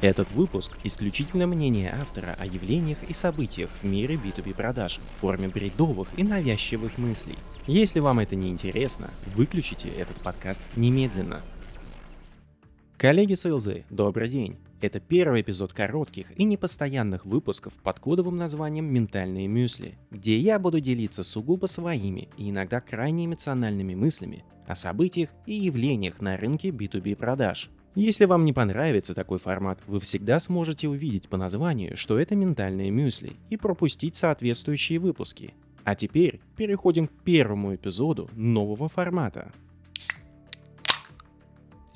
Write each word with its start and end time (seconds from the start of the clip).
Этот 0.00 0.30
выпуск– 0.30 0.78
исключительно 0.84 1.46
мнение 1.46 1.92
автора 1.92 2.36
о 2.38 2.46
явлениях 2.46 2.98
и 3.08 3.12
событиях 3.12 3.68
в 3.82 3.84
мире 3.84 4.14
B2B 4.14 4.54
продаж 4.54 4.98
в 4.98 5.20
форме 5.20 5.48
бредовых 5.48 6.08
и 6.16 6.22
навязчивых 6.22 6.98
мыслей. 6.98 7.36
Если 7.66 7.98
вам 7.98 8.20
это 8.20 8.36
не 8.36 8.48
интересно, 8.48 9.10
выключите 9.34 9.88
этот 9.88 10.16
подкаст 10.22 10.62
немедленно. 10.76 11.42
Коллеги 12.96 13.34
Сейлзы, 13.34 13.84
добрый 13.90 14.28
день! 14.28 14.56
Это 14.80 15.00
первый 15.00 15.40
эпизод 15.40 15.72
коротких 15.72 16.26
и 16.38 16.44
непостоянных 16.44 17.26
выпусков 17.26 17.72
под 17.82 17.98
кодовым 17.98 18.36
названием 18.36 18.84
«Ментальные 18.84 19.48
мюсли», 19.48 19.98
где 20.12 20.38
я 20.38 20.60
буду 20.60 20.78
делиться 20.78 21.24
сугубо 21.24 21.66
своими 21.66 22.28
и 22.36 22.50
иногда 22.50 22.80
крайне 22.80 23.26
эмоциональными 23.26 23.96
мыслями 23.96 24.44
о 24.68 24.76
событиях 24.76 25.30
и 25.46 25.54
явлениях 25.54 26.20
на 26.20 26.36
рынке 26.36 26.68
B2B 26.68 27.16
продаж. 27.16 27.70
Если 27.96 28.26
вам 28.26 28.44
не 28.44 28.52
понравится 28.52 29.14
такой 29.14 29.40
формат, 29.40 29.80
вы 29.88 29.98
всегда 29.98 30.38
сможете 30.38 30.88
увидеть 30.88 31.28
по 31.28 31.36
названию, 31.36 31.96
что 31.96 32.20
это 32.20 32.36
ментальные 32.36 32.92
мюсли, 32.92 33.32
и 33.50 33.56
пропустить 33.56 34.14
соответствующие 34.14 35.00
выпуски. 35.00 35.54
А 35.82 35.96
теперь 35.96 36.40
переходим 36.54 37.08
к 37.08 37.12
первому 37.24 37.74
эпизоду 37.74 38.30
нового 38.34 38.88
формата. 38.88 39.50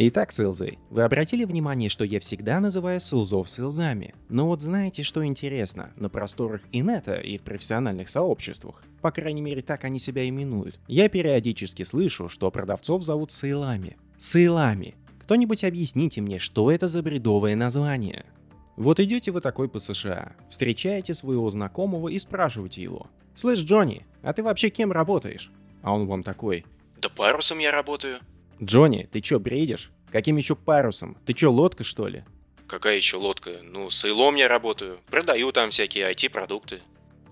Итак, 0.05 0.33
селзы, 0.33 0.79
вы 0.91 1.05
обратили 1.05 1.45
внимание, 1.45 1.89
что 1.89 2.05
я 2.05 2.19
всегда 2.19 2.59
называю 2.59 3.01
селзов 3.01 3.49
селзами. 3.49 4.17
Но 4.29 4.49
вот 4.49 4.61
знаете, 4.61 5.05
что 5.05 5.25
интересно? 5.25 5.93
На 5.95 6.09
просторах 6.09 6.61
инета 6.73 7.15
и 7.15 7.39
в 7.39 7.43
профессиональных 7.43 8.11
сообществах, 8.11 8.83
по 9.01 9.13
крайней 9.13 9.43
мере 9.43 9.63
так 9.63 9.85
они 9.85 10.01
себя 10.01 10.29
именуют, 10.29 10.81
я 10.89 11.09
периодически 11.09 11.85
слышу, 11.85 12.29
что 12.29 12.51
продавцов 12.51 13.05
зовут 13.05 13.31
сейлами. 13.31 13.97
Сейлами. 14.19 14.97
Кто-нибудь 15.21 15.63
объясните 15.63 16.21
мне, 16.21 16.41
что 16.41 16.73
это 16.73 16.89
за 16.89 17.01
бредовое 17.01 17.55
название? 17.55 18.27
Вот 18.75 18.99
идете 18.99 19.31
вы 19.31 19.41
такой 19.41 19.69
по 19.69 19.79
США, 19.79 20.33
встречаете 20.51 21.15
своего 21.15 21.49
знакомого 21.49 22.09
и 22.09 22.19
спрашиваете 22.19 22.83
его. 22.83 23.07
«Слышь, 23.37 23.61
Джонни, 23.61 24.05
а 24.23 24.33
ты 24.33 24.43
вообще 24.43 24.71
кем 24.71 24.91
работаешь?» 24.91 25.53
А 25.83 25.95
он 25.95 26.09
вам 26.09 26.25
такой. 26.25 26.65
Да 27.01 27.09
парусом 27.09 27.61
я 27.61 27.71
работаю. 27.71 28.19
Джонни, 28.63 29.09
ты 29.11 29.21
чё, 29.21 29.41
бредишь? 29.41 29.91
Каким 30.13 30.37
еще 30.37 30.55
парусом? 30.55 31.17
Ты 31.27 31.33
чё, 31.33 31.51
лодка 31.51 31.83
что 31.83 32.07
ли? 32.07 32.23
Какая 32.69 32.97
еще 32.97 33.17
лодка? 33.17 33.51
Ну, 33.65 33.91
с 33.91 34.05
Илом 34.05 34.37
я 34.37 34.47
работаю. 34.47 35.01
Продаю 35.11 35.51
там 35.51 35.71
всякие 35.71 36.09
IT-продукты. 36.13 36.81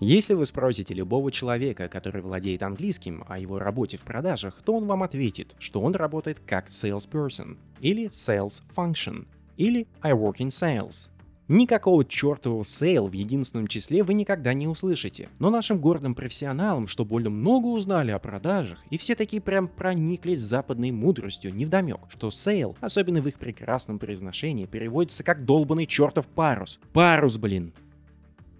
Если 0.00 0.34
вы 0.34 0.44
спросите 0.44 0.92
любого 0.92 1.30
человека, 1.30 1.88
который 1.88 2.20
владеет 2.22 2.62
английским, 2.62 3.24
о 3.28 3.38
его 3.38 3.60
работе 3.60 3.96
в 3.96 4.00
продажах, 4.00 4.60
то 4.64 4.74
он 4.74 4.86
вам 4.86 5.04
ответит, 5.04 5.54
что 5.60 5.80
он 5.80 5.94
работает 5.94 6.40
как 6.44 6.68
salesperson, 6.68 7.58
или 7.80 8.08
sales 8.10 8.60
function, 8.74 9.26
или 9.56 9.86
I 10.02 10.12
work 10.12 10.38
in 10.38 10.48
sales. 10.48 11.10
Никакого 11.52 12.04
чертового 12.04 12.62
sale 12.62 13.08
в 13.08 13.12
единственном 13.12 13.66
числе 13.66 14.04
вы 14.04 14.14
никогда 14.14 14.54
не 14.54 14.68
услышите. 14.68 15.28
Но 15.40 15.50
нашим 15.50 15.80
гордым 15.80 16.14
профессионалам, 16.14 16.86
что 16.86 17.04
более 17.04 17.30
много 17.30 17.66
узнали 17.66 18.12
о 18.12 18.20
продажах, 18.20 18.78
и 18.88 18.96
все 18.96 19.16
такие 19.16 19.42
прям 19.42 19.66
прониклись 19.66 20.42
западной 20.42 20.92
мудростью, 20.92 21.52
невдомек, 21.52 21.98
что 22.08 22.30
sail, 22.30 22.76
особенно 22.80 23.20
в 23.20 23.26
их 23.26 23.36
прекрасном 23.36 23.98
произношении, 23.98 24.66
переводится 24.66 25.24
как 25.24 25.44
долбанный 25.44 25.86
чертов 25.86 26.28
парус. 26.28 26.78
Парус, 26.92 27.36
блин! 27.36 27.72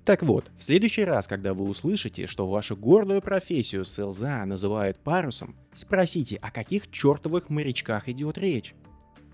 Так 0.05 0.25
вот, 0.25 0.51
в 0.59 0.65
следующий 0.65 1.05
раз, 1.05 1.29
когда 1.29 1.55
вы 1.55 1.69
услышите, 1.69 2.27
что 2.27 2.49
вашу 2.49 2.77
гордую 2.77 3.23
профессию 3.23 3.85
sales'а 3.85 4.45
называют 4.45 4.99
парусом, 4.99 5.55
спросите, 5.75 6.39
о 6.43 6.51
каких 6.51 6.91
чертовых 6.91 7.51
морячках 7.51 8.09
идет 8.09 8.37
речь. 8.37 8.75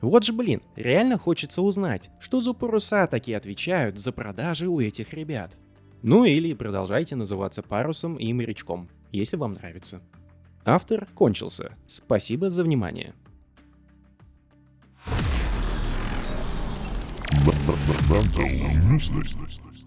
Вот 0.07 0.23
же 0.23 0.33
блин, 0.33 0.62
реально 0.77 1.19
хочется 1.19 1.61
узнать, 1.62 2.11
что 2.21 2.41
за 2.41 2.53
паруса 2.53 3.09
такие 3.09 3.37
отвечают 3.37 3.99
за 3.99 4.12
продажи 4.12 4.69
у 4.69 4.78
этих 4.78 5.12
ребят. 5.12 5.56
Ну 6.03 6.25
или 6.25 6.55
продолжайте 6.55 7.17
называться 7.17 7.61
парусом 7.61 8.15
и 8.15 8.33
морячком, 8.33 8.89
если 9.11 9.37
вам 9.37 9.55
нравится. 9.55 10.00
Автор 10.65 11.09
кончился. 11.12 11.72
Спасибо 11.89 12.50
за 12.50 12.62
внимание. 12.62 13.15
Mental 17.44 17.77
useless. 18.94 19.86